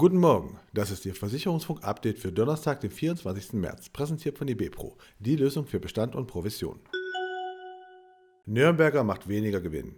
Guten 0.00 0.16
Morgen, 0.16 0.58
das 0.72 0.90
ist 0.90 1.04
Ihr 1.04 1.14
Versicherungsfunk-Update 1.14 2.18
für 2.18 2.32
Donnerstag, 2.32 2.80
den 2.80 2.90
24. 2.90 3.52
März, 3.52 3.90
präsentiert 3.90 4.38
von 4.38 4.48
eBepro, 4.48 4.96
die 5.18 5.36
Lösung 5.36 5.66
für 5.66 5.78
Bestand 5.78 6.14
und 6.14 6.26
Provision. 6.26 6.80
Nürnberger 8.46 9.04
macht 9.04 9.28
weniger 9.28 9.60
Gewinn. 9.60 9.96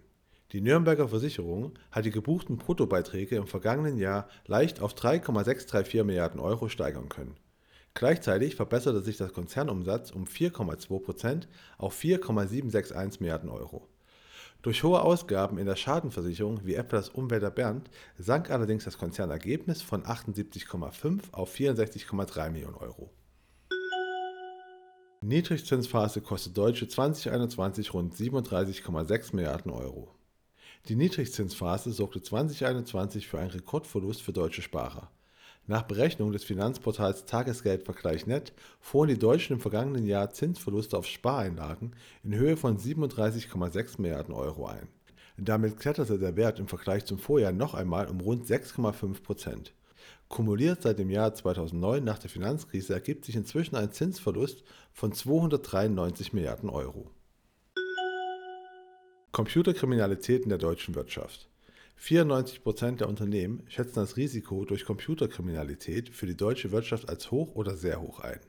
Die 0.51 0.61
Nürnberger 0.61 1.07
Versicherung 1.07 1.79
hat 1.93 2.05
die 2.05 2.11
gebuchten 2.11 2.59
Bruttobeiträge 2.59 3.37
im 3.37 3.47
vergangenen 3.47 3.97
Jahr 3.97 4.29
leicht 4.47 4.83
auf 4.83 4.95
3,634 4.95 6.03
Milliarden 6.03 6.41
Euro 6.41 6.69
steigern 6.69 7.09
können. 7.09 7.37
Gleichzeitig 7.95 8.57
verbesserte 8.57 9.03
sich 9.03 9.19
der 9.19 9.29
Konzernumsatz 9.29 10.11
um 10.11 10.25
4,2% 10.25 11.47
auf 11.79 11.95
4,761 11.95 13.21
Milliarden 13.21 13.51
Euro. 13.51 13.89
Durch 14.63 14.85
hohe 14.85 15.03
Ausgaben 15.03 15.59
in 15.59 15.67
der 15.67 15.77
Schadenversicherung 15.77 16.65
wie 16.65 16.75
etwa 16.75 16.97
das 16.97 17.09
Umwälter 17.09 17.51
Bernd 17.51 17.91
sank 18.17 18.49
allerdings 18.51 18.85
das 18.85 18.97
Konzernergebnis 18.97 19.83
von 19.83 20.05
78,5 20.05 21.33
auf 21.33 21.55
64,3 21.55 22.51
Millionen 22.51 22.77
Euro. 22.77 23.11
Niedrigzinsphase 25.25 26.21
kostet 26.21 26.57
Deutsche 26.57 26.89
2021 26.89 27.93
rund 27.93 28.15
37,6 28.15 29.37
Milliarden 29.37 29.71
Euro. 29.73 30.15
Die 30.89 30.97
Niedrigzinsphase 30.97 31.93
sorgte 31.93 32.23
2021 32.23 33.29
für 33.29 33.39
einen 33.39 33.51
Rekordverlust 33.51 34.23
für 34.23 34.33
deutsche 34.33 34.63
Sparer. 34.63 35.11
Nach 35.69 35.83
Berechnung 35.83 36.33
des 36.33 36.43
Finanzportals 36.43 37.25
Tagesgeldvergleich.net 37.25 38.53
fuhren 38.81 39.09
die 39.09 39.19
Deutschen 39.19 39.55
im 39.55 39.61
vergangenen 39.61 40.07
Jahr 40.07 40.33
Zinsverluste 40.33 40.99
auf 40.99 41.07
Spareinlagen 41.07 41.95
in 42.25 42.35
Höhe 42.35 42.57
von 42.57 42.79
37,6 42.79 44.01
Milliarden 44.01 44.35
Euro 44.35 44.67
ein. 44.67 44.89
Damit 45.39 45.79
kletterte 45.79 46.19
der 46.19 46.37
Wert 46.37 46.59
im 46.59 46.67
Vergleich 46.67 47.05
zum 47.05 47.19
Vorjahr 47.19 47.53
noch 47.53 47.75
einmal 47.75 48.09
um 48.09 48.21
rund 48.21 48.45
6,5 48.45 49.23
Prozent. 49.23 49.73
Kumuliert 50.29 50.83
seit 50.83 50.99
dem 50.99 51.11
Jahr 51.11 51.33
2009 51.33 52.03
nach 52.03 52.19
der 52.19 52.31
Finanzkrise 52.31 52.95
ergibt 52.95 53.25
sich 53.25 53.37
inzwischen 53.37 53.77
ein 53.77 53.93
Zinsverlust 53.93 54.65
von 54.93 55.13
293 55.13 56.33
Milliarden 56.33 56.71
Euro. 56.71 57.11
Computerkriminalität 59.31 60.43
in 60.43 60.49
der 60.49 60.59
deutschen 60.59 60.95
Wirtschaft 60.95 61.49
94 62.05 62.65
Prozent 62.65 63.01
der 63.01 63.09
Unternehmen 63.09 63.63
schätzen 63.69 64.01
das 64.01 64.17
Risiko 64.17 64.65
durch 64.65 64.85
Computerkriminalität 64.85 66.09
für 66.09 66.27
die 66.27 66.37
deutsche 66.37 66.73
Wirtschaft 66.73 67.09
als 67.09 67.31
hoch 67.31 67.55
oder 67.55 67.77
sehr 67.77 68.01
hoch 68.01 68.19
ein. 68.19 68.41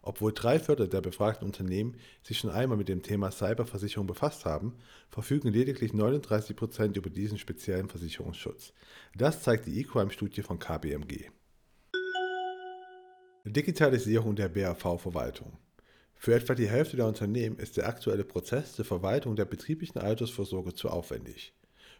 Obwohl 0.00 0.32
drei 0.32 0.60
Viertel 0.60 0.86
der 0.86 1.00
befragten 1.00 1.44
Unternehmen 1.44 1.96
sich 2.22 2.38
schon 2.38 2.50
einmal 2.50 2.78
mit 2.78 2.88
dem 2.88 3.02
Thema 3.02 3.32
Cyberversicherung 3.32 4.06
befasst 4.06 4.44
haben, 4.44 4.76
verfügen 5.10 5.48
lediglich 5.48 5.92
39 5.92 6.54
Prozent 6.54 6.96
über 6.96 7.10
diesen 7.10 7.36
speziellen 7.36 7.88
Versicherungsschutz. 7.88 8.72
Das 9.16 9.42
zeigt 9.42 9.66
die 9.66 9.80
E-Crime-Studie 9.80 10.42
von 10.42 10.60
KBMG. 10.60 11.30
Digitalisierung 13.44 14.36
der 14.36 14.48
BAV-Verwaltung. 14.48 15.58
Für 16.14 16.36
etwa 16.36 16.54
die 16.54 16.68
Hälfte 16.68 16.96
der 16.96 17.08
Unternehmen 17.08 17.58
ist 17.58 17.76
der 17.76 17.88
aktuelle 17.88 18.22
Prozess 18.22 18.74
zur 18.74 18.84
Verwaltung 18.84 19.34
der 19.34 19.46
betrieblichen 19.46 19.98
Altersvorsorge 19.98 20.74
zu 20.74 20.90
aufwendig. 20.90 21.54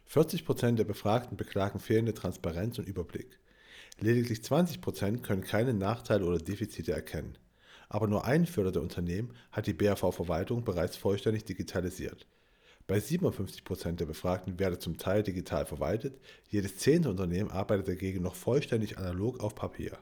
40 0.05 0.45
Prozent 0.45 0.79
der 0.79 0.83
Befragten 0.83 1.37
beklagen 1.37 1.79
fehlende 1.79 2.13
Transparenz 2.13 2.77
und 2.79 2.87
Überblick. 2.87 3.39
Lediglich 3.99 4.43
20 4.43 4.81
Prozent 4.81 5.23
können 5.23 5.43
keine 5.43 5.73
Nachteile 5.73 6.25
oder 6.25 6.37
Defizite 6.37 6.91
erkennen. 6.91 7.37
Aber 7.89 8.07
nur 8.07 8.25
ein 8.25 8.45
Viertel 8.45 8.71
der 8.71 8.81
Unternehmen 8.81 9.33
hat 9.51 9.67
die 9.67 9.73
BAV-Verwaltung 9.73 10.63
bereits 10.63 10.97
vollständig 10.97 11.45
digitalisiert. 11.45 12.27
Bei 12.87 12.99
57 12.99 13.63
Prozent 13.63 13.99
der 13.99 14.05
Befragten 14.05 14.59
werde 14.59 14.77
zum 14.77 14.97
Teil 14.97 15.23
digital 15.23 15.65
verwaltet, 15.65 16.19
jedes 16.49 16.77
zehnte 16.77 17.09
Unternehmen 17.09 17.49
arbeitet 17.49 17.87
dagegen 17.87 18.21
noch 18.21 18.35
vollständig 18.35 18.97
analog 18.97 19.39
auf 19.39 19.55
Papier. 19.55 19.97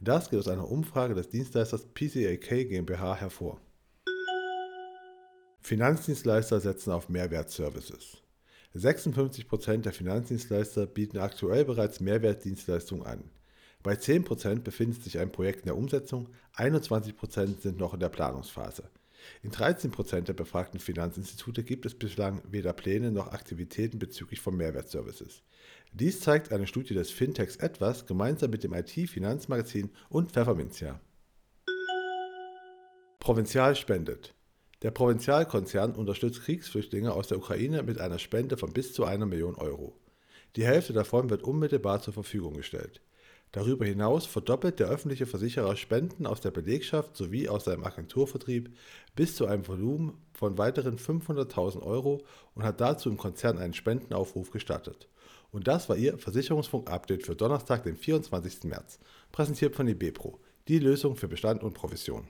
Das 0.00 0.28
geht 0.28 0.38
aus 0.38 0.48
einer 0.48 0.70
Umfrage 0.70 1.14
des 1.14 1.30
Dienstleisters 1.30 1.86
PCAK 1.94 2.68
GmbH 2.68 3.16
hervor. 3.16 3.60
Finanzdienstleister 5.62 6.60
setzen 6.60 6.92
auf 6.92 7.08
Mehrwertservices. 7.08 8.22
56% 8.74 9.78
der 9.78 9.92
Finanzdienstleister 9.92 10.86
bieten 10.86 11.18
aktuell 11.18 11.64
bereits 11.64 12.00
Mehrwertdienstleistungen 12.00 13.06
an. 13.06 13.24
Bei 13.82 13.94
10% 13.94 14.60
befindet 14.60 15.02
sich 15.02 15.18
ein 15.18 15.32
Projekt 15.32 15.60
in 15.60 15.66
der 15.66 15.76
Umsetzung, 15.76 16.28
21% 16.56 17.60
sind 17.60 17.78
noch 17.78 17.94
in 17.94 18.00
der 18.00 18.08
Planungsphase. 18.08 18.90
In 19.42 19.50
13% 19.50 20.22
der 20.22 20.32
befragten 20.32 20.80
Finanzinstitute 20.80 21.64
gibt 21.64 21.86
es 21.86 21.94
bislang 21.94 22.42
weder 22.48 22.72
Pläne 22.72 23.10
noch 23.10 23.32
Aktivitäten 23.32 23.98
bezüglich 23.98 24.40
von 24.40 24.56
Mehrwertservices. 24.56 25.42
Dies 25.92 26.20
zeigt 26.20 26.52
eine 26.52 26.66
Studie 26.66 26.94
des 26.94 27.10
Fintechs 27.10 27.56
Etwas 27.56 28.06
gemeinsam 28.06 28.50
mit 28.50 28.62
dem 28.64 28.74
IT-Finanzmagazin 28.74 29.90
und 30.08 30.32
Pfefferminzia. 30.32 31.00
Provinzial 33.18 33.74
spendet. 33.74 34.34
Der 34.82 34.92
Provinzialkonzern 34.92 35.96
unterstützt 35.96 36.42
Kriegsflüchtlinge 36.42 37.12
aus 37.12 37.26
der 37.26 37.38
Ukraine 37.38 37.82
mit 37.82 38.00
einer 38.00 38.20
Spende 38.20 38.56
von 38.56 38.72
bis 38.72 38.92
zu 38.92 39.04
einer 39.04 39.26
Million 39.26 39.56
Euro. 39.56 39.98
Die 40.54 40.64
Hälfte 40.64 40.92
davon 40.92 41.30
wird 41.30 41.42
unmittelbar 41.42 42.00
zur 42.00 42.14
Verfügung 42.14 42.54
gestellt. 42.54 43.00
Darüber 43.50 43.86
hinaus 43.86 44.26
verdoppelt 44.26 44.78
der 44.78 44.88
öffentliche 44.88 45.26
Versicherer 45.26 45.74
Spenden 45.74 46.26
aus 46.26 46.40
der 46.40 46.50
Belegschaft 46.50 47.16
sowie 47.16 47.48
aus 47.48 47.64
seinem 47.64 47.82
Agenturvertrieb 47.82 48.76
bis 49.16 49.34
zu 49.34 49.46
einem 49.46 49.66
Volumen 49.66 50.18
von 50.32 50.58
weiteren 50.58 50.98
500.000 50.98 51.82
Euro 51.82 52.24
und 52.54 52.62
hat 52.62 52.80
dazu 52.80 53.08
im 53.08 53.16
Konzern 53.16 53.58
einen 53.58 53.74
Spendenaufruf 53.74 54.50
gestartet. 54.50 55.08
Und 55.50 55.66
das 55.66 55.88
war 55.88 55.96
Ihr 55.96 56.18
Versicherungsfunk-Update 56.18 57.24
für 57.24 57.34
Donnerstag, 57.34 57.82
den 57.84 57.96
24. 57.96 58.64
März, 58.64 59.00
präsentiert 59.32 59.74
von 59.74 59.88
eBepro, 59.88 60.38
die 60.68 60.78
Lösung 60.78 61.16
für 61.16 61.26
Bestand 61.26 61.64
und 61.64 61.72
Provision. 61.72 62.28